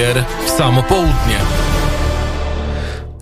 kurier 0.00 0.24
w 0.46 0.50
samo 0.50 0.82
południe. 0.82 1.38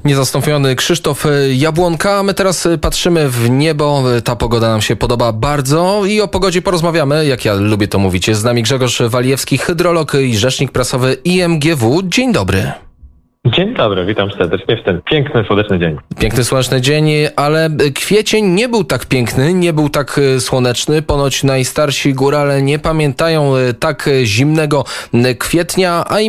Niezastąpiony 0.04 0.76
Krzysztof 0.76 1.24
Jabłonka. 1.52 2.22
My 2.22 2.34
teraz 2.34 2.68
patrzymy 2.80 3.28
w 3.28 3.50
niebo. 3.50 4.04
Ta 4.24 4.36
pogoda 4.36 4.68
nam 4.68 4.82
się 4.82 4.96
podoba 4.96 5.32
bardzo 5.32 6.02
i 6.06 6.20
o 6.20 6.28
pogodzie 6.28 6.62
porozmawiamy, 6.62 7.26
jak 7.26 7.44
ja 7.44 7.54
lubię 7.54 7.88
to 7.88 7.98
mówić. 7.98 8.28
Jest 8.28 8.40
z 8.40 8.44
nami 8.44 8.62
Grzegorz 8.62 9.02
Walijewski, 9.02 9.58
hydrolog 9.58 10.14
i 10.14 10.36
rzecznik 10.36 10.72
prasowy 10.72 11.16
IMGW. 11.24 12.02
Dzień 12.02 12.32
dobry. 12.32 12.72
Dzień 13.58 13.74
dobry, 13.74 14.06
witam 14.06 14.30
serdecznie 14.30 14.76
w 14.76 14.84
ten 14.84 15.02
piękny, 15.02 15.44
słoneczny 15.44 15.78
dzień. 15.78 15.96
Piękny, 16.18 16.44
słoneczny 16.44 16.80
dzień, 16.80 17.10
ale 17.36 17.70
kwiecień 17.94 18.46
nie 18.46 18.68
był 18.68 18.84
tak 18.84 19.06
piękny, 19.06 19.54
nie 19.54 19.72
był 19.72 19.88
tak 19.88 20.20
słoneczny. 20.38 21.02
Ponoć 21.02 21.44
najstarsi 21.44 22.14
górale 22.14 22.62
nie 22.62 22.78
pamiętają 22.78 23.52
tak 23.78 24.10
zimnego 24.24 24.84
kwietnia, 25.38 26.04
a 26.08 26.20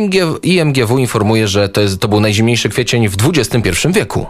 IMGW 0.42 0.98
informuje, 0.98 1.48
że 1.48 1.68
to, 1.68 1.80
jest, 1.80 2.00
to 2.00 2.08
był 2.08 2.20
najzimniejszy 2.20 2.68
kwiecień 2.68 3.08
w 3.08 3.16
XXI 3.28 3.88
wieku. 3.92 4.26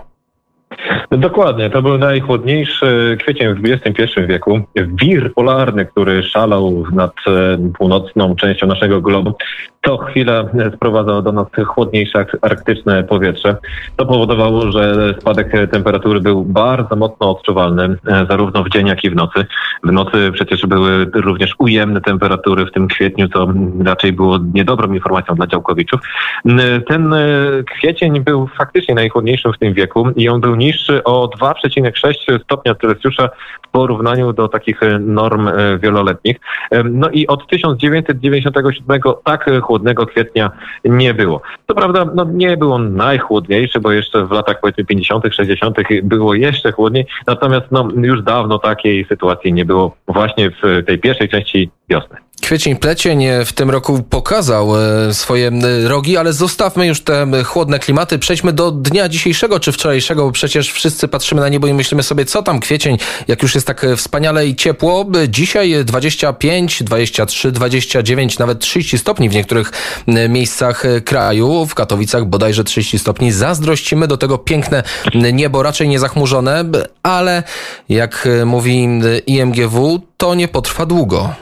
Dokładnie, 1.11 1.71
to 1.71 1.83
był 1.83 1.99
najchłodniejszy 1.99 3.17
kwiecień 3.21 3.55
w 3.55 3.65
XXI 3.65 4.27
wieku. 4.27 4.61
Wir 4.77 5.35
polarny, 5.35 5.87
który 5.87 6.23
szalał 6.23 6.85
nad 6.93 7.15
północną 7.79 8.37
częścią 8.37 8.67
naszego 8.67 9.01
globu, 9.01 9.35
co 9.85 9.97
chwilę 9.99 10.49
sprowadzał 10.75 11.23
do 11.23 11.33
nas 11.33 11.47
chłodniejsze 11.67 12.27
arktyczne 12.43 13.05
powietrze. 13.05 13.57
To 13.97 14.07
powodowało, 14.07 14.73
że 14.73 15.15
spadek 15.21 15.53
temperatury 15.71 16.21
był 16.21 16.45
bardzo 16.45 16.97
mocno 16.97 17.31
odczuwalny, 17.31 17.97
zarówno 18.29 18.65
w 18.65 18.69
dzień, 18.69 18.87
jak 18.87 19.05
i 19.05 19.11
w 19.11 19.17
nocy. 19.17 19.47
W 19.85 19.93
nocy 19.93 20.31
przecież 20.33 20.67
były 20.67 21.07
również 21.15 21.55
ujemne 21.59 22.01
temperatury 22.01 22.67
w 22.67 22.73
tym 22.73 22.89
kwietniu, 22.89 23.29
co 23.29 23.49
raczej 23.85 24.13
było 24.13 24.39
niedobrą 24.55 24.93
informacją 24.93 25.35
dla 25.35 25.47
działkowiczów. 25.47 26.01
Ten 26.89 27.15
kwiecień 27.67 28.21
był 28.21 28.47
faktycznie 28.47 28.95
najchłodniejszym 28.95 29.53
w 29.53 29.59
tym 29.59 29.75
wieku 29.75 30.11
i 30.17 30.29
on 30.29 30.41
był 30.41 30.57
niższy 30.57 31.00
o 31.05 31.29
2,6 31.29 32.43
stopnia 32.45 32.75
Celsjusza 32.75 33.29
w 33.63 33.69
porównaniu 33.69 34.33
do 34.33 34.49
takich 34.49 34.81
norm 35.01 35.49
wieloletnich. 35.79 36.37
No 36.85 37.11
i 37.11 37.27
od 37.27 37.47
1997 37.47 39.01
tak 39.25 39.51
chłodnego 39.63 40.07
kwietnia 40.07 40.51
nie 40.85 41.15
było. 41.15 41.43
To 41.67 41.75
prawda, 41.75 42.07
no 42.15 42.25
nie 42.25 42.57
był 42.57 42.73
on 42.73 42.97
najchłodniejszy, 42.97 43.81
bo 43.81 43.93
jeszcze 43.93 44.27
w 44.27 44.31
latach 44.31 44.61
powiedzmy 44.61 44.85
50., 44.85 45.25
60. 45.35 45.77
było 46.03 46.35
jeszcze 46.35 46.73
chłodniej, 46.73 47.07
natomiast 47.27 47.67
no, 47.71 47.89
już 47.97 48.23
dawno 48.23 48.59
takiej 48.59 49.05
sytuacji 49.05 49.53
nie 49.53 49.65
było 49.65 49.97
właśnie 50.09 50.51
w 50.51 50.83
tej 50.87 50.99
pierwszej 50.99 51.29
części 51.29 51.71
wiosny. 51.89 52.17
Kwiecień 52.43 52.77
plecień 52.77 53.25
w 53.45 53.53
tym 53.53 53.71
roku 53.71 54.03
pokazał 54.11 54.69
swoje 55.13 55.51
rogi, 55.85 56.17
ale 56.17 56.33
zostawmy 56.33 56.87
już 56.87 57.01
te 57.01 57.27
chłodne 57.45 57.79
klimaty. 57.79 58.19
Przejdźmy 58.19 58.53
do 58.53 58.71
dnia 58.71 59.09
dzisiejszego 59.09 59.61
czy 59.61 59.73
wczorajszego, 59.73 60.25
bo 60.25 60.33
przecież 60.33 60.73
wszyscy 60.73 61.09
patrzymy 61.09 61.41
na 61.41 61.49
niebo 61.49 61.67
i 61.67 61.75
myślimy 61.75 62.03
sobie, 62.03 62.25
co 62.25 62.43
tam 62.43 62.61
kwiecień, 62.61 62.99
jak 63.29 63.43
już 63.43 63.55
jest 63.55 63.67
tak 63.67 63.87
wspaniale 63.97 64.47
i 64.47 64.57
ciepło. 64.57 65.07
Dzisiaj 65.29 65.75
25, 65.85 66.83
23, 66.83 67.53
29, 67.53 68.39
nawet 68.39 68.59
30 68.59 68.99
stopni 68.99 69.29
w 69.29 69.35
niektórych 69.35 69.73
miejscach 70.29 70.83
kraju. 71.05 71.67
W 71.67 71.75
Katowicach 71.75 72.25
bodajże 72.25 72.65
30 72.65 72.99
stopni. 72.99 73.33
Zazdrościmy 73.33 74.07
do 74.07 74.17
tego 74.17 74.39
piękne 74.39 74.83
niebo, 75.33 75.63
raczej 75.63 75.89
niezachmurzone, 75.89 76.65
ale 77.03 77.43
jak 77.89 78.29
mówi 78.47 78.89
IMGW, 79.27 80.01
to 80.17 80.35
nie 80.35 80.49
potrwa 80.49 80.87
długo. 80.87 81.35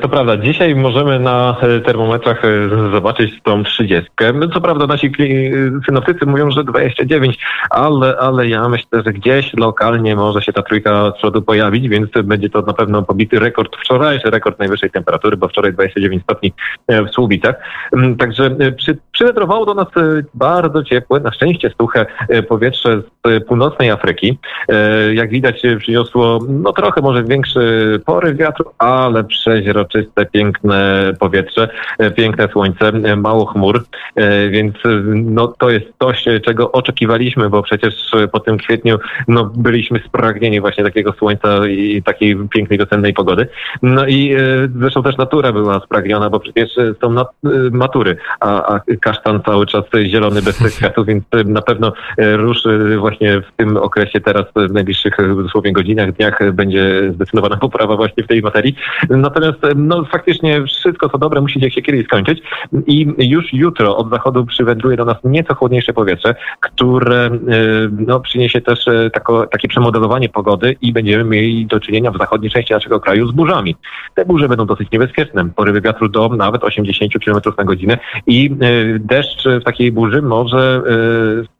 To 0.00 0.08
prawda, 0.08 0.36
dzisiaj 0.36 0.74
możemy 0.74 1.20
na 1.20 1.56
termometrach 1.84 2.42
zobaczyć 2.92 3.42
tą 3.42 3.64
30. 3.64 4.10
Co 4.54 4.60
prawda 4.60 4.86
nasi 4.86 5.12
synoptycy 5.86 6.26
mówią, 6.26 6.50
że 6.50 6.64
29, 6.64 7.38
ale, 7.70 8.16
ale 8.16 8.48
ja 8.48 8.68
myślę, 8.68 9.02
że 9.06 9.12
gdzieś 9.12 9.54
lokalnie 9.54 10.16
może 10.16 10.42
się 10.42 10.52
ta 10.52 10.62
trójka 10.62 11.10
z 11.10 11.18
przodu 11.18 11.42
pojawić, 11.42 11.88
więc 11.88 12.10
będzie 12.24 12.50
to 12.50 12.62
na 12.62 12.72
pewno 12.72 13.02
pobity 13.02 13.38
rekord 13.38 13.76
wczorajszy, 13.76 14.30
rekord 14.30 14.58
najwyższej 14.58 14.90
temperatury, 14.90 15.36
bo 15.36 15.48
wczoraj 15.48 15.72
29 15.72 16.22
stopni 16.22 16.52
w 16.88 17.10
Słubicach. 17.10 17.54
Także 18.18 18.56
przy, 18.76 18.98
przyletrowało 19.12 19.66
do 19.66 19.74
nas 19.74 19.86
bardzo 20.34 20.84
ciepłe, 20.84 21.20
na 21.20 21.32
szczęście 21.32 21.70
suche 21.80 22.06
powietrze 22.48 23.02
z 23.02 23.44
północnej 23.44 23.90
Afryki. 23.90 24.38
Jak 25.12 25.30
widać 25.30 25.62
przyniosło 25.78 26.38
no 26.48 26.72
trochę 26.72 27.00
może 27.00 27.24
większy 27.24 28.00
poryw 28.06 28.36
wiatru, 28.36 28.70
ale 28.82 29.24
przeźroczyste, 29.24 30.26
piękne 30.26 31.12
powietrze, 31.20 31.68
piękne 32.16 32.48
słońce, 32.48 32.92
mało 33.16 33.46
chmur, 33.46 33.84
więc 34.50 34.74
no, 35.14 35.46
to 35.48 35.70
jest 35.70 35.86
coś, 36.00 36.24
czego 36.44 36.72
oczekiwaliśmy, 36.72 37.50
bo 37.50 37.62
przecież 37.62 37.94
po 38.32 38.40
tym 38.40 38.58
kwietniu 38.58 38.98
no, 39.28 39.44
byliśmy 39.44 40.00
spragnieni 40.06 40.60
właśnie 40.60 40.84
takiego 40.84 41.12
słońca 41.12 41.66
i 41.66 42.02
takiej 42.02 42.36
pięknej 42.50 42.78
wiosennej 42.78 43.12
pogody. 43.12 43.46
No 43.82 44.06
i 44.06 44.36
zresztą 44.78 45.02
też 45.02 45.16
natura 45.16 45.52
była 45.52 45.80
spragniona, 45.80 46.30
bo 46.30 46.40
przecież 46.40 46.70
są 47.00 47.14
matury, 47.70 48.16
a, 48.40 48.74
a 48.74 48.80
kasztan 49.00 49.42
cały 49.42 49.66
czas 49.66 49.84
zielony 50.04 50.42
bez 50.42 50.58
tych 50.58 50.72
kwiatów, 50.72 51.06
więc 51.06 51.24
na 51.44 51.62
pewno 51.62 51.92
ruszy 52.18 52.96
właśnie 52.98 53.40
w 53.40 53.56
tym 53.56 53.76
okresie 53.76 54.20
teraz, 54.20 54.44
w 54.56 54.72
najbliższych 54.72 55.16
dosłownie 55.42 55.72
godzinach, 55.72 56.12
dniach 56.12 56.52
będzie 56.52 57.12
zdecydowana 57.14 57.56
poprawa 57.56 57.96
właśnie 57.96 58.24
w 58.24 58.26
tej 58.26 58.42
materii. 58.42 58.71
Natomiast 59.10 59.58
no, 59.76 60.04
faktycznie 60.04 60.64
wszystko 60.64 61.08
co 61.08 61.18
dobre 61.18 61.40
musi 61.40 61.70
się 61.70 61.82
kiedyś 61.82 62.04
skończyć 62.04 62.42
i 62.86 63.14
już 63.18 63.52
jutro 63.52 63.96
od 63.96 64.10
zachodu 64.10 64.46
przywędruje 64.46 64.96
do 64.96 65.04
nas 65.04 65.16
nieco 65.24 65.54
chłodniejsze 65.54 65.92
powietrze, 65.92 66.34
które 66.60 67.30
no, 68.06 68.20
przyniesie 68.20 68.60
też 68.60 68.84
tako, 69.12 69.46
takie 69.46 69.68
przemodelowanie 69.68 70.28
pogody 70.28 70.76
i 70.80 70.92
będziemy 70.92 71.24
mieli 71.24 71.66
do 71.66 71.80
czynienia 71.80 72.10
w 72.10 72.18
zachodniej 72.18 72.50
części 72.50 72.72
naszego 72.72 73.00
kraju 73.00 73.28
z 73.28 73.32
burzami. 73.32 73.76
Te 74.14 74.24
burze 74.24 74.48
będą 74.48 74.66
dosyć 74.66 74.90
niebezpieczne. 74.90 75.48
Porywy 75.56 75.80
wiatru 75.80 76.08
do 76.08 76.28
nawet 76.28 76.64
80 76.64 77.12
km 77.24 77.40
na 77.58 77.64
godzinę 77.64 77.98
i 78.26 78.50
deszcz 78.98 79.48
w 79.60 79.64
takiej 79.64 79.92
burzy 79.92 80.22
może 80.22 80.82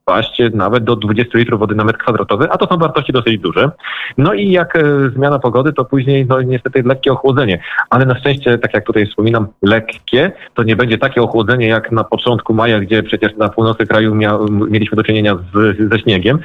spaść 0.03 0.43
nawet 0.55 0.85
do 0.85 0.97
20 0.97 1.39
litrów 1.39 1.61
wody 1.61 1.75
na 1.75 1.85
metr 1.85 1.99
kwadratowy, 1.99 2.51
a 2.51 2.59
to 2.59 2.67
są 2.67 2.77
wartości 2.77 3.13
dosyć 3.13 3.39
duże. 3.39 3.71
No 4.19 4.35
i 4.35 4.51
jak 4.51 4.79
zmiana 5.17 5.39
pogody, 5.39 5.73
to 5.73 5.85
później 5.85 6.27
no 6.27 6.43
niestety 6.43 6.83
lekkie 6.83 7.13
ochłodzenie. 7.13 7.63
Ale 7.91 8.07
na 8.07 8.19
szczęście, 8.19 8.59
tak 8.59 8.75
jak 8.75 8.87
tutaj 8.87 9.07
wspominam, 9.07 9.47
lekkie, 9.62 10.33
to 10.55 10.62
nie 10.62 10.77
będzie 10.77 10.99
takie 10.99 11.23
ochłodzenie 11.23 11.69
jak 11.69 11.93
na 11.93 12.05
początku 12.05 12.55
maja, 12.55 12.81
gdzie 12.81 13.03
przecież 13.03 13.37
na 13.37 13.49
północy 13.49 13.87
kraju 13.87 14.15
mia, 14.15 14.39
mieliśmy 14.51 14.97
do 14.97 15.03
czynienia 15.03 15.37
z, 15.55 15.91
ze 15.93 15.99
śniegiem. 15.99 16.39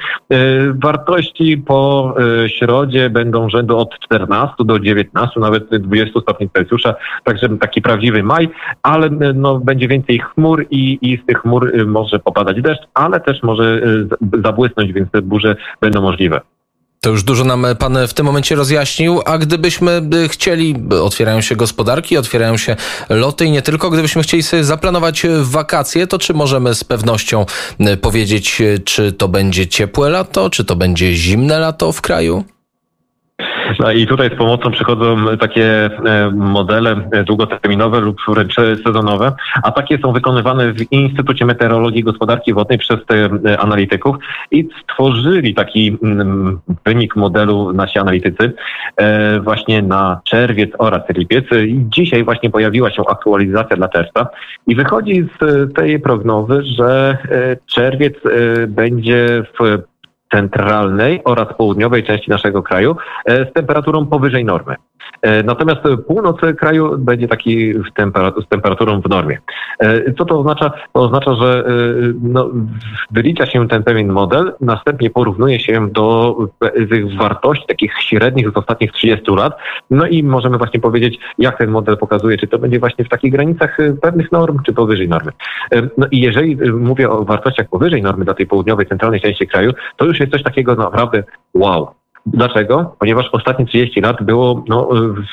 Wartości 0.74 1.56
po 1.56 2.14
środzie 2.46 3.10
będą 3.10 3.48
rzędu 3.48 3.78
od 3.78 3.98
14 3.98 4.54
do 4.64 4.78
19, 4.78 5.40
nawet 5.40 5.68
20 5.76 6.20
stopni 6.20 6.50
Celsjusza, 6.50 6.94
także 7.24 7.48
taki 7.48 7.82
prawdziwy 7.82 8.22
maj, 8.22 8.48
ale 8.82 9.10
no, 9.34 9.58
będzie 9.58 9.88
więcej 9.88 10.18
chmur 10.18 10.66
i, 10.70 10.98
i 11.02 11.18
z 11.22 11.26
tych 11.26 11.38
chmur 11.38 11.86
może 11.86 12.18
popadać 12.18 12.62
deszcz, 12.62 12.82
ale 12.94 13.20
też 13.20 13.42
może 13.48 13.82
zabłysnąć, 14.44 14.92
więc 14.92 15.10
te 15.10 15.22
burze 15.22 15.56
będą 15.80 16.02
możliwe. 16.02 16.40
To 17.00 17.10
już 17.10 17.22
dużo 17.22 17.44
nam 17.44 17.66
pan 17.78 17.98
w 18.08 18.14
tym 18.14 18.26
momencie 18.26 18.54
rozjaśnił, 18.54 19.20
a 19.26 19.38
gdybyśmy 19.38 20.02
chcieli, 20.28 20.74
otwierają 21.02 21.40
się 21.40 21.56
gospodarki, 21.56 22.16
otwierają 22.16 22.56
się 22.56 22.76
loty 23.08 23.44
i 23.44 23.50
nie 23.50 23.62
tylko, 23.62 23.90
gdybyśmy 23.90 24.22
chcieli 24.22 24.42
sobie 24.42 24.64
zaplanować 24.64 25.26
wakacje, 25.40 26.06
to 26.06 26.18
czy 26.18 26.34
możemy 26.34 26.74
z 26.74 26.84
pewnością 26.84 27.46
powiedzieć, 28.00 28.62
czy 28.84 29.12
to 29.12 29.28
będzie 29.28 29.66
ciepłe 29.66 30.10
lato, 30.10 30.50
czy 30.50 30.64
to 30.64 30.76
będzie 30.76 31.14
zimne 31.14 31.58
lato 31.58 31.92
w 31.92 32.00
kraju? 32.00 32.44
No 33.80 33.92
i 33.92 34.06
tutaj 34.06 34.30
z 34.34 34.34
pomocą 34.34 34.70
przychodzą 34.70 35.16
takie 35.40 35.90
modele 36.32 37.10
długoterminowe 37.26 38.00
lub 38.00 38.20
wręcz 38.28 38.54
sezonowe, 38.86 39.32
a 39.62 39.72
takie 39.72 39.98
są 39.98 40.12
wykonywane 40.12 40.72
w 40.72 40.92
Instytucie 40.92 41.46
Meteorologii 41.46 42.00
i 42.00 42.04
Gospodarki 42.04 42.54
Wodnej 42.54 42.78
przez 42.78 42.98
te 43.06 43.28
analityków 43.60 44.16
i 44.50 44.68
stworzyli 44.82 45.54
taki 45.54 45.96
wynik 46.86 47.16
modelu 47.16 47.72
nasi 47.72 47.98
analitycy 47.98 48.52
właśnie 49.40 49.82
na 49.82 50.20
czerwiec 50.24 50.70
oraz 50.78 51.02
lipiec. 51.16 51.44
I 51.66 51.84
dzisiaj 51.88 52.24
właśnie 52.24 52.50
pojawiła 52.50 52.90
się 52.90 53.02
aktualizacja 53.08 53.76
dla 53.76 53.88
czerwca 53.88 54.26
i 54.66 54.74
wychodzi 54.74 55.28
z 55.40 55.74
tej 55.74 56.00
prognozy, 56.00 56.62
że 56.62 57.18
czerwiec 57.66 58.14
będzie 58.68 59.42
w 59.60 59.78
centralnej 60.32 61.20
oraz 61.24 61.56
południowej 61.56 62.04
części 62.04 62.30
naszego 62.30 62.62
kraju 62.62 62.96
z 63.26 63.52
temperaturą 63.52 64.06
powyżej 64.06 64.44
normy. 64.44 64.76
Natomiast 65.44 65.80
północ 66.06 66.40
kraju 66.58 66.98
będzie 66.98 67.28
taki 67.28 67.72
z 67.72 68.48
temperaturą 68.48 69.00
w 69.00 69.08
normie. 69.08 69.38
Co 70.18 70.24
to 70.24 70.38
oznacza? 70.38 70.70
To 70.92 71.00
oznacza, 71.00 71.34
że 71.34 71.64
no, 72.22 72.50
wylicza 73.10 73.46
się 73.46 73.68
ten 73.68 73.82
pewien 73.82 74.08
model, 74.08 74.52
następnie 74.60 75.10
porównuje 75.10 75.60
się 75.60 75.88
do 75.90 76.36
tych 76.90 77.16
wartości 77.16 77.66
takich 77.66 77.92
średnich 78.00 78.50
z 78.50 78.56
ostatnich 78.56 78.92
30 78.92 79.24
lat, 79.30 79.58
no 79.90 80.06
i 80.06 80.22
możemy 80.22 80.58
właśnie 80.58 80.80
powiedzieć, 80.80 81.18
jak 81.38 81.58
ten 81.58 81.70
model 81.70 81.96
pokazuje, 81.96 82.38
czy 82.38 82.46
to 82.46 82.58
będzie 82.58 82.78
właśnie 82.78 83.04
w 83.04 83.08
takich 83.08 83.32
granicach 83.32 83.76
pewnych 84.02 84.32
norm, 84.32 84.58
czy 84.66 84.72
powyżej 84.72 85.08
normy. 85.08 85.32
No 85.98 86.06
i 86.10 86.20
jeżeli 86.20 86.56
mówię 86.72 87.10
o 87.10 87.24
wartościach 87.24 87.68
powyżej 87.68 88.02
normy 88.02 88.24
dla 88.24 88.34
tej 88.34 88.46
południowej, 88.46 88.86
centralnej 88.86 89.20
części 89.20 89.46
kraju, 89.46 89.72
to 89.96 90.04
już 90.04 90.20
jest 90.20 90.32
coś 90.32 90.42
takiego 90.42 90.74
naprawdę 90.74 91.22
wow. 91.54 91.97
Dlaczego? 92.26 92.96
Ponieważ 92.98 93.28
ostatnie 93.32 93.66
30 93.66 94.00
lat 94.00 94.22
było 94.22 94.64
no, 94.68 94.88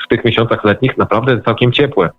w 0.06 0.08
tych 0.10 0.26
miesiącach 0.26 0.64
letnich 0.64 0.98
naprawdę 0.98 1.42
całkiem 1.42 1.72
ciepłe. 1.72 2.10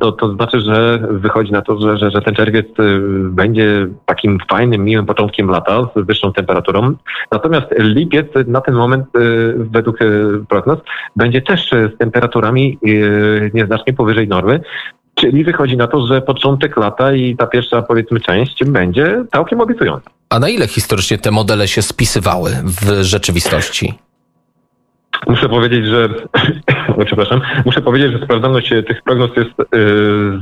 To, 0.00 0.12
to 0.12 0.32
znaczy, 0.32 0.60
że 0.60 1.02
wychodzi 1.10 1.52
na 1.52 1.62
to, 1.62 1.78
że, 1.80 1.96
że, 1.96 2.10
że 2.10 2.22
ten 2.22 2.34
czerwiec 2.34 2.66
y, 2.66 3.00
będzie 3.30 3.86
takim 4.06 4.38
fajnym, 4.50 4.84
miłym 4.84 5.06
początkiem 5.06 5.48
lata 5.48 5.88
z 5.96 6.06
wyższą 6.06 6.32
temperaturą. 6.32 6.94
Natomiast 7.32 7.66
lipiec 7.78 8.26
na 8.46 8.60
ten 8.60 8.74
moment 8.74 9.06
y, 9.16 9.54
według 9.56 10.02
y, 10.02 10.44
prognoz 10.48 10.78
będzie 11.16 11.42
też 11.42 11.70
z 11.70 11.98
temperaturami 11.98 12.78
nieznacznie 13.54 13.92
powyżej 13.92 14.28
normy. 14.28 14.60
Czyli 15.14 15.44
wychodzi 15.44 15.76
na 15.76 15.86
to, 15.86 16.06
że 16.06 16.22
początek 16.22 16.76
lata 16.76 17.12
i 17.12 17.36
ta 17.36 17.46
pierwsza 17.46 17.82
powiedzmy 17.82 18.20
część 18.20 18.64
będzie 18.64 19.24
całkiem 19.32 19.60
obiecująca. 19.60 20.10
A 20.28 20.38
na 20.38 20.48
ile 20.48 20.68
historycznie 20.68 21.18
te 21.18 21.30
modele 21.30 21.68
się 21.68 21.82
spisywały 21.82 22.50
w 22.64 23.02
rzeczywistości? 23.02 23.94
Muszę 25.26 25.48
powiedzieć, 25.48 25.86
że 25.86 26.08
przepraszam, 27.06 27.40
muszę 27.64 27.80
powiedzieć, 27.80 28.12
że 28.12 28.24
sprawdzalność 28.24 28.68
tych 28.68 29.02
prognoz 29.02 29.30
jest 29.36 29.50
y, 29.50 29.64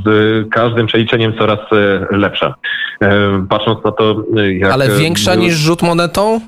z 0.05 0.49
każdym 0.50 0.87
przeliczeniem 0.87 1.32
coraz 1.38 1.58
y, 2.12 2.17
lepsza. 2.17 2.55
Patrząc 3.49 3.84
na 3.84 3.93
to, 3.93 4.25
jak. 4.52 4.72
Ale 4.72 4.88
większa 4.88 5.34
niż 5.34 5.55
rzut 5.55 5.82
monetą? 5.82 6.40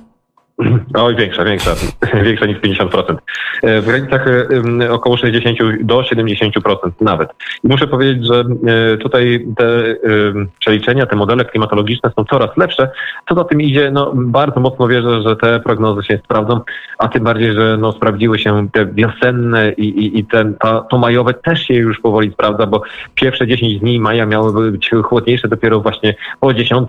Oj, 0.94 1.16
większa, 1.16 1.44
większa, 1.44 1.70
większa 2.24 2.46
niż 2.46 2.58
50%. 2.58 3.16
E, 3.62 3.80
w 3.80 3.86
granicach 3.86 4.26
około 4.90 5.16
60 5.16 5.58
do 5.80 6.00
70% 6.00 6.90
nawet. 7.00 7.28
I 7.64 7.68
muszę 7.68 7.86
powiedzieć, 7.86 8.26
że 8.26 8.44
e, 8.66 8.96
tutaj 8.96 9.46
te 9.56 9.96
przeliczenia, 10.60 11.06
te 11.06 11.16
modele 11.16 11.44
klimatologiczne 11.44 12.10
są 12.16 12.24
coraz 12.24 12.56
lepsze. 12.56 12.90
Co 13.28 13.34
za 13.34 13.44
tym 13.44 13.60
idzie, 13.60 13.90
no 13.90 14.12
bardzo 14.14 14.60
mocno 14.60 14.88
wierzę, 14.88 15.22
że 15.22 15.36
te 15.36 15.60
prognozy 15.60 16.02
się 16.02 16.18
sprawdzą, 16.24 16.60
a 16.98 17.08
tym 17.08 17.24
bardziej, 17.24 17.52
że 17.52 17.76
no, 17.80 17.92
sprawdziły 17.92 18.38
się 18.38 18.68
te 18.72 18.86
wiosenne 18.86 19.72
i, 19.72 19.88
i, 19.88 20.18
i 20.18 20.24
ten, 20.24 20.54
ta, 20.54 20.80
to 20.80 20.98
majowe 20.98 21.34
też 21.34 21.62
się 21.62 21.74
już 21.74 22.00
powoli 22.00 22.32
sprawdza, 22.32 22.66
bo 22.66 22.82
pierwsze 23.14 23.46
10 23.46 23.80
dni 23.80 24.00
maja 24.00 24.26
miały 24.26 24.72
być 24.72 24.90
chłodniejsze, 25.02 25.48
dopiero 25.48 25.80
właśnie 25.80 26.14
po 26.40 26.54
10 26.54 26.88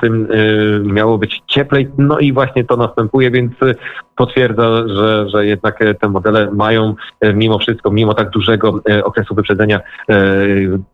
miało 0.83 1.17
być 1.17 1.41
cieplej, 1.47 1.87
no 1.97 2.19
i 2.19 2.33
właśnie 2.33 2.63
to 2.63 2.77
następuje, 2.77 3.31
więc 3.31 3.52
potwierdza, 4.15 4.87
że, 4.87 5.29
że 5.29 5.45
jednak 5.45 5.79
te 6.01 6.09
modele 6.09 6.51
mają 6.51 6.95
e, 7.21 7.33
mimo 7.33 7.59
wszystko, 7.59 7.91
mimo 7.91 8.13
tak 8.13 8.29
dużego 8.29 8.79
e, 8.89 9.03
okresu 9.03 9.35
wyprzedzenia 9.35 9.81
e, 10.09 10.15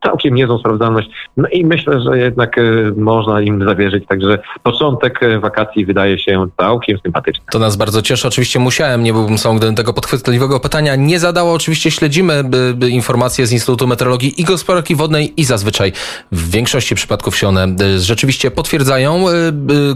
całkiem 0.03 0.35
niezłą 0.35 0.59
sprawdzalność. 0.59 1.09
No 1.38 1.47
i 1.47 1.65
myślę, 1.65 2.01
że 2.01 2.17
jednak 2.17 2.56
można 2.95 3.41
im 3.41 3.65
zawierzyć. 3.65 4.06
Także 4.07 4.39
początek 4.63 5.19
wakacji 5.39 5.85
wydaje 5.85 6.19
się 6.19 6.47
całkiem 6.57 7.00
sympatyczny. 7.03 7.44
To 7.51 7.59
nas 7.59 7.75
bardzo 7.75 8.01
cieszy. 8.01 8.27
Oczywiście 8.27 8.59
musiałem, 8.59 9.03
nie 9.03 9.13
byłbym 9.13 9.38
sam, 9.38 9.57
gdybym 9.57 9.75
tego 9.75 9.94
podchwytliwego 9.94 10.59
pytania 10.59 10.95
nie 10.95 11.19
zadało. 11.19 11.53
Oczywiście 11.53 11.91
śledzimy 11.91 12.44
informacje 12.89 13.47
z 13.47 13.51
Instytutu 13.51 13.88
Meteorologii 13.88 14.41
i 14.41 14.44
Gospodarki 14.44 14.95
Wodnej 14.95 15.41
i 15.41 15.44
zazwyczaj 15.44 15.91
w 16.31 16.51
większości 16.51 16.95
przypadków 16.95 17.38
się 17.38 17.47
one 17.47 17.67
rzeczywiście 17.97 18.51
potwierdzają. 18.51 19.25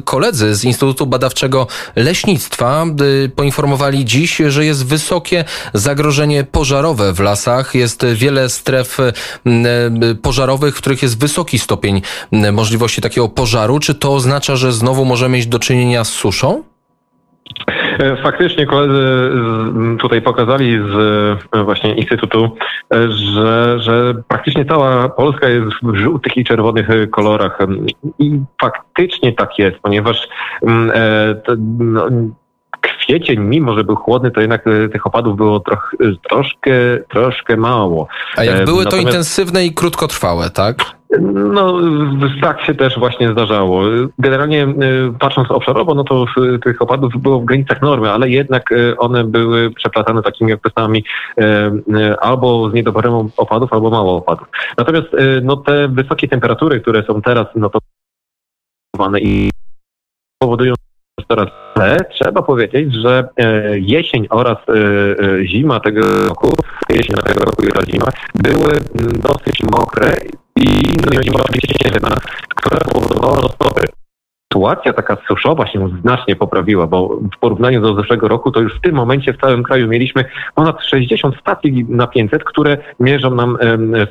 Koledzy 0.05 0.55
z 0.55 0.65
Instytutu 0.65 1.05
Badawczego 1.05 1.67
Leśnictwa 1.95 2.52
Poinformowali 3.35 4.05
dziś, 4.05 4.37
że 4.47 4.65
jest 4.65 4.87
wysokie 4.87 5.43
zagrożenie 5.73 6.43
pożarowe 6.43 7.13
w 7.13 7.19
lasach. 7.19 7.75
Jest 7.75 8.05
wiele 8.13 8.49
stref 8.49 8.97
pożarowych, 10.21 10.75
w 10.75 10.77
których 10.77 11.03
jest 11.03 11.19
wysoki 11.19 11.59
stopień 11.59 12.01
możliwości 12.51 13.01
takiego 13.01 13.29
pożaru. 13.29 13.79
Czy 13.79 13.95
to 13.95 14.13
oznacza, 14.13 14.55
że 14.55 14.71
znowu 14.71 15.05
możemy 15.05 15.37
mieć 15.37 15.47
do 15.47 15.59
czynienia 15.59 16.03
z 16.03 16.09
suszą? 16.09 16.63
E, 17.99 18.17
faktycznie 18.23 18.65
koledzy 18.65 19.31
tutaj 19.99 20.21
pokazali 20.21 20.77
z 20.77 20.95
e, 21.55 21.63
właśnie 21.63 21.95
Instytutu, 21.95 22.57
e, 22.93 23.11
że, 23.11 23.79
że 23.79 24.13
praktycznie 24.27 24.65
cała 24.65 25.09
Polska 25.09 25.49
jest 25.49 25.67
w 25.83 25.95
żółtych 25.95 26.37
i 26.37 26.43
czerwonych 26.43 26.87
kolorach. 27.11 27.59
I 28.19 28.39
faktycznie 28.61 29.33
tak 29.33 29.59
jest, 29.59 29.79
ponieważ 29.79 30.27
no, 31.79 32.05
kwiecień, 33.03 33.39
mimo 33.39 33.77
że 33.77 33.83
był 33.83 33.95
chłodny, 33.95 34.31
to 34.31 34.41
jednak 34.41 34.67
e, 34.67 34.89
tych 34.89 35.07
opadów 35.07 35.37
było 35.37 35.59
troch, 35.59 35.95
e, 36.01 36.05
troszkę, 36.29 36.71
troszkę 37.09 37.57
mało. 37.57 38.07
A 38.37 38.43
jak 38.43 38.61
e, 38.61 38.65
były 38.65 38.83
Natomiast... 38.83 39.05
to 39.05 39.09
intensywne 39.09 39.65
i 39.65 39.73
krótkotrwałe, 39.73 40.49
tak? 40.49 40.75
No, 41.31 41.79
tak 42.41 42.61
się 42.61 42.75
też 42.75 42.99
właśnie 42.99 43.31
zdarzało. 43.31 43.83
Generalnie 44.19 44.67
patrząc 45.19 45.51
obszarowo, 45.51 45.95
no 45.95 46.03
to 46.03 46.25
tych 46.63 46.81
opadów 46.81 47.21
było 47.21 47.39
w 47.39 47.45
granicach 47.45 47.81
normy, 47.81 48.11
ale 48.11 48.29
jednak 48.29 48.69
one 48.97 49.23
były 49.23 49.71
przeplatane 49.71 50.23
takimi 50.23 50.53
okresami 50.53 51.03
albo 52.21 52.69
z 52.69 52.73
niedoborem 52.73 53.13
opadów, 53.37 53.73
albo 53.73 53.89
mało 53.89 54.17
opadów. 54.17 54.47
Natomiast 54.77 55.07
no, 55.41 55.57
te 55.57 55.87
wysokie 55.87 56.27
temperatury, 56.27 56.81
które 56.81 57.03
są 57.03 57.21
teraz 57.21 57.47
notowane 57.55 59.19
i 59.19 59.49
powodują 60.39 60.73
ale 61.75 61.97
trzeba 62.11 62.41
powiedzieć, 62.41 62.93
że 62.93 63.27
e, 63.37 63.79
jesień 63.79 64.27
oraz 64.29 64.57
e, 64.57 64.71
e, 64.71 65.45
zima 65.47 65.79
tego 65.79 66.01
roku, 66.27 66.49
jesień 66.89 67.15
tego 67.15 67.45
roku 67.45 67.63
i 67.63 67.91
zima, 67.91 68.07
były 68.35 68.73
dosyć 69.19 69.63
mokre 69.63 70.17
i 70.55 70.67
no, 71.31 71.43
oczywiście 71.43 71.73
śnieżna, 71.81 72.17
która 72.55 72.79
powodowała 72.79 73.41
sytuacja 74.63 74.93
taka 74.93 75.17
suszowa 75.27 75.67
się 75.67 75.89
znacznie 76.01 76.35
poprawiła, 76.35 76.87
bo 76.87 77.19
w 77.35 77.39
porównaniu 77.39 77.81
do 77.81 77.95
zeszłego 77.95 78.27
roku 78.27 78.51
to 78.51 78.61
już 78.61 78.77
w 78.77 78.81
tym 78.81 78.95
momencie 78.95 79.33
w 79.33 79.37
całym 79.37 79.63
kraju 79.63 79.87
mieliśmy 79.87 80.25
ponad 80.55 80.83
60 80.83 81.35
stacji 81.39 81.85
na 81.89 82.07
500, 82.07 82.43
które 82.43 82.77
mierzą 82.99 83.35
nam 83.35 83.57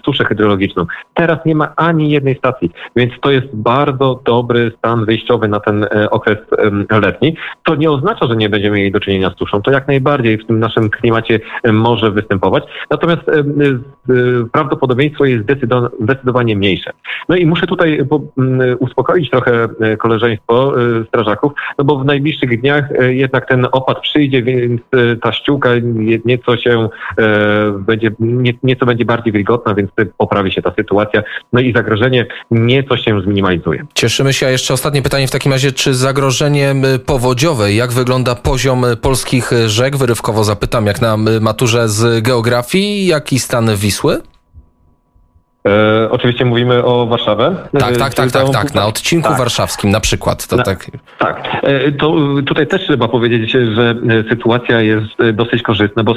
suszę 0.05 0.25
hydrologiczną. 0.25 0.87
Teraz 1.15 1.39
nie 1.47 1.55
ma 1.55 1.73
ani 1.77 2.11
jednej 2.11 2.39
stacji, 2.39 2.71
więc 2.97 3.13
to 3.21 3.31
jest 3.31 3.47
bardzo 3.53 4.21
dobry 4.25 4.73
stan 4.79 5.05
wyjściowy 5.05 5.49
na 5.49 5.61
ten 5.61 5.85
e, 5.85 6.11
okres 6.11 6.39
letni. 7.03 7.37
To 7.65 7.75
nie 7.75 7.91
oznacza, 7.91 8.27
że 8.27 8.37
nie 8.37 8.49
będziemy 8.49 8.77
mieli 8.77 8.93
do 8.93 9.01
czynienia 9.01 9.31
z 9.31 9.39
suszą. 9.39 9.63
To 9.63 9.71
jak 9.71 9.89
najbardziej 9.89 10.39
w 10.39 10.47
tym 10.47 10.59
naszym 10.59 10.91
klimacie 10.91 11.41
może 11.73 12.11
występować. 12.11 12.65
Natomiast 12.91 13.23
prawdopodobieństwo 14.53 15.25
jest 15.25 15.45
zdecydowanie 16.01 16.57
mniejsze. 16.57 16.91
No 17.29 17.37
i 17.37 17.47
muszę 17.47 17.67
tutaj 17.67 18.05
uspokoić 18.79 19.31
trochę 19.31 19.69
e, 19.81 19.97
koleżanki 19.97 20.42
y, 20.51 21.05
strażaków, 21.09 21.53
no 21.79 21.85
bo 21.85 21.99
w 21.99 22.05
najbliższych 22.05 22.61
dniach 22.61 22.91
y, 22.91 23.15
jednak 23.15 23.49
ten 23.49 23.67
opad 23.73 24.01
przyjdzie, 24.01 24.43
więc 24.43 24.81
y, 24.95 25.17
ta 25.23 25.33
ściółka 25.33 25.71
nieco 26.25 26.57
się 26.57 26.89
będzie, 27.79 28.11
nieco 28.63 28.87
będzie 28.87 29.05
bardziej 29.05 29.33
wilgotna, 29.33 29.75
więc 29.75 29.91
poprawi 30.19 30.53
się 30.53 30.63
ta 30.63 30.73
sytuacja, 30.77 31.23
no 31.53 31.61
i 31.61 31.73
zagrożenie 31.73 32.27
nieco 32.51 32.97
się 32.97 33.21
zminimalizuje. 33.21 33.85
Cieszymy 33.95 34.33
się, 34.33 34.47
a 34.47 34.51
jeszcze 34.51 34.75
ostatnie 34.75 35.03
pytanie 35.03 35.27
w 35.27 35.31
takim 35.31 35.53
razie, 35.53 35.73
czy 35.73 35.95
zagrożenie 35.95 36.75
powodziowe, 37.07 37.73
jak 37.73 37.93
wygląda 37.93 38.35
poziom 38.35 38.85
polskich 39.03 39.51
rzek? 39.67 39.97
Wyrywkowo 39.97 40.45
zapytam, 40.45 40.87
jak 40.87 41.01
na 41.01 41.17
maturze 41.41 41.89
z 41.89 42.23
geografii, 42.23 43.07
jaki 43.07 43.39
stan 43.39 43.77
Wisły? 43.77 44.32
E, 45.69 46.11
oczywiście 46.11 46.45
mówimy 46.45 46.85
o 46.85 47.07
Warszawę. 47.07 47.57
Tak, 47.79 47.97
tak, 47.97 48.15
tak, 48.15 48.31
tak, 48.31 48.51
tak. 48.51 48.75
Na 48.75 48.87
odcinku 48.87 49.29
tak. 49.29 49.39
warszawskim 49.39 49.91
na 49.91 50.01
przykład. 50.01 50.47
To 50.47 50.57
tak. 50.57 50.91
tak. 51.19 51.49
E, 51.63 51.93
to 51.93 52.17
tutaj 52.47 52.67
też 52.67 52.83
trzeba 52.83 53.09
powiedzieć, 53.09 53.51
że 53.51 53.95
e, 54.09 54.29
sytuacja 54.29 54.81
jest 54.81 55.21
e, 55.21 55.33
dosyć 55.33 55.63
korzystna, 55.63 56.05
bo, 56.05 56.15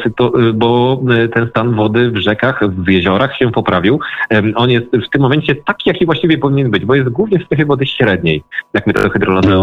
bo 0.53 1.01
ten 1.33 1.49
stan 1.49 1.75
wody 1.75 2.11
w 2.11 2.17
rzekach, 2.17 2.59
w 2.69 2.89
jeziorach 2.89 3.37
się 3.37 3.51
poprawił. 3.51 3.99
On 4.55 4.69
jest 4.69 4.85
w 5.07 5.09
tym 5.09 5.21
momencie 5.21 5.55
taki, 5.55 5.89
jaki 5.89 6.05
właściwie 6.05 6.37
powinien 6.37 6.71
być, 6.71 6.85
bo 6.85 6.95
jest 6.95 7.09
głównie 7.09 7.39
w 7.39 7.45
strefie 7.45 7.65
wody 7.65 7.85
średniej, 7.85 8.43
jak 8.73 8.87
my 8.87 8.93
to 8.93 9.09
hydrologię 9.09 9.57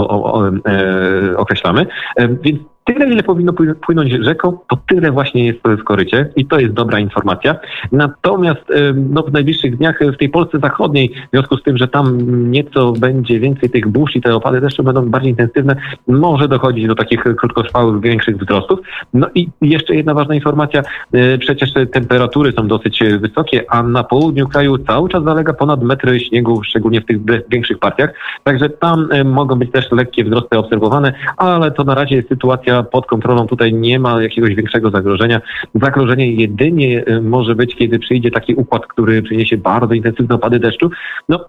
określamy. 1.36 1.86
Więc 2.18 2.58
tyle, 2.84 3.06
ile 3.06 3.22
powinno 3.22 3.52
płynąć 3.86 4.12
rzeką, 4.12 4.58
to 4.70 4.78
tyle 4.88 5.12
właśnie 5.12 5.46
jest 5.46 5.60
w 5.64 5.84
korycie 5.84 6.28
i 6.36 6.46
to 6.46 6.60
jest 6.60 6.72
dobra 6.72 6.98
informacja. 6.98 7.56
Natomiast 7.92 8.62
no, 8.94 9.22
w 9.22 9.32
najbliższych 9.32 9.76
dniach 9.76 9.98
w 10.14 10.16
tej 10.16 10.28
Polsce 10.28 10.58
zachodniej, 10.58 11.08
w 11.08 11.30
związku 11.32 11.56
z 11.56 11.62
tym, 11.62 11.78
że 11.78 11.88
tam 11.88 12.18
nieco 12.50 12.92
będzie 12.92 13.40
więcej 13.40 13.70
tych 13.70 13.88
burz 13.88 14.16
i 14.16 14.20
te 14.20 14.34
opady 14.34 14.60
deszczu 14.60 14.82
będą 14.82 15.10
bardziej 15.10 15.30
intensywne, 15.30 15.76
może 16.08 16.48
dochodzić 16.48 16.86
do 16.86 16.94
takich 16.94 17.20
krótkotrwałych, 17.20 18.00
większych 18.00 18.36
wzrostów. 18.36 18.78
No 19.14 19.26
i 19.34 19.48
jeszcze 19.62 19.94
jedna 19.94 20.14
ważna 20.14 20.34
informacja, 20.34 20.82
e, 21.12 21.38
przecież 21.38 21.70
temperatury 21.92 22.52
są 22.52 22.68
dosyć 22.68 23.02
wysokie, 23.20 23.64
a 23.68 23.82
na 23.82 24.04
południu 24.04 24.48
kraju 24.48 24.78
cały 24.78 25.08
czas 25.08 25.24
zalega 25.24 25.52
ponad 25.52 25.82
metry 25.82 26.20
śniegu, 26.20 26.62
szczególnie 26.62 27.00
w 27.00 27.06
tych 27.06 27.18
większych 27.48 27.78
partiach, 27.78 28.10
także 28.44 28.68
tam 28.68 29.08
e, 29.10 29.24
mogą 29.24 29.56
być 29.56 29.72
też 29.72 29.92
lekkie 29.92 30.24
wzrosty 30.24 30.58
obserwowane, 30.58 31.12
ale 31.36 31.70
to 31.70 31.84
na 31.84 31.94
razie 31.94 32.16
jest 32.16 32.28
sytuacja 32.28 32.71
pod 32.82 33.06
kontrolą, 33.06 33.46
tutaj 33.46 33.74
nie 33.74 33.98
ma 33.98 34.22
jakiegoś 34.22 34.54
większego 34.54 34.90
zagrożenia. 34.90 35.40
Zagrożenie 35.74 36.32
jedynie 36.32 37.04
e, 37.06 37.20
może 37.20 37.54
być, 37.54 37.76
kiedy 37.76 37.98
przyjdzie 37.98 38.30
taki 38.30 38.54
układ, 38.54 38.86
który 38.86 39.22
przyniesie 39.22 39.56
bardzo 39.56 39.94
intensywne 39.94 40.34
opady 40.34 40.58
deszczu. 40.58 40.90
No, 41.28 41.46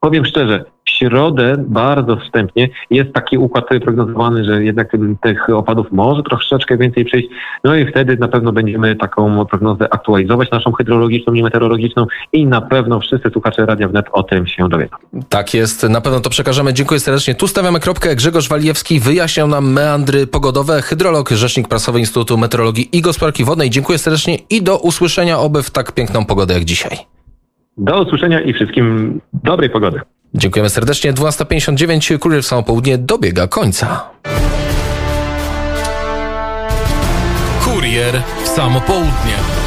powiem 0.00 0.24
szczerze, 0.24 0.64
środę 0.98 1.54
bardzo 1.58 2.16
wstępnie 2.16 2.68
jest 2.90 3.12
taki 3.12 3.38
układ 3.38 3.64
prognozowany, 3.84 4.44
że 4.44 4.64
jednak 4.64 4.92
tych 5.22 5.50
opadów 5.50 5.86
może 5.92 6.22
troszeczkę 6.22 6.76
więcej 6.76 7.04
przyjść. 7.04 7.28
No 7.64 7.76
i 7.76 7.86
wtedy 7.86 8.16
na 8.16 8.28
pewno 8.28 8.52
będziemy 8.52 8.96
taką 8.96 9.46
prognozę 9.46 9.94
aktualizować, 9.94 10.50
naszą 10.50 10.72
hydrologiczną 10.72 11.32
i 11.32 11.42
meteorologiczną 11.42 12.06
i 12.32 12.46
na 12.46 12.60
pewno 12.60 13.00
wszyscy 13.00 13.30
słuchacze 13.30 13.66
Radia 13.66 13.88
Wnet 13.88 14.06
o 14.12 14.22
tym 14.22 14.46
się 14.46 14.68
dowiedzą. 14.68 14.96
Tak 15.28 15.54
jest, 15.54 15.88
na 15.88 16.00
pewno 16.00 16.20
to 16.20 16.30
przekażemy. 16.30 16.72
Dziękuję 16.74 17.00
serdecznie. 17.00 17.34
Tu 17.34 17.48
stawiamy 17.48 17.80
kropkę. 17.80 18.16
Grzegorz 18.16 18.48
Walijewski 18.48 19.00
wyjaśniał 19.00 19.48
nam 19.48 19.72
meandry 19.72 20.26
pogodowe. 20.26 20.82
Hydrolog, 20.82 21.30
rzecznik 21.30 21.68
prasowy 21.68 21.98
Instytutu 21.98 22.38
Meteorologii 22.38 22.88
i 22.92 23.00
Gospodarki 23.00 23.44
Wodnej. 23.44 23.70
Dziękuję 23.70 23.98
serdecznie 23.98 24.36
i 24.50 24.62
do 24.62 24.78
usłyszenia 24.78 25.38
oby 25.38 25.62
w 25.62 25.70
tak 25.70 25.92
piękną 25.92 26.24
pogodę 26.24 26.54
jak 26.54 26.64
dzisiaj. 26.64 26.98
Do 27.76 28.02
usłyszenia 28.02 28.40
i 28.40 28.52
wszystkim 28.52 29.20
dobrej 29.32 29.70
pogody. 29.70 30.00
Dziękujemy 30.34 30.70
serdecznie. 30.70 31.12
12.59, 31.12 32.18
Kurier 32.18 32.42
w 32.42 32.46
samo 32.46 32.62
południe 32.62 32.98
dobiega 32.98 33.48
końca. 33.48 34.10
Kurier 37.64 38.22
w 38.44 38.48
samo 38.48 38.80
południe. 38.80 39.61